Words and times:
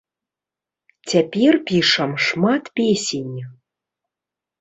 Цяпер 1.11 1.53
пішам 1.71 2.11
шмат 2.29 2.63
песень. 2.81 3.37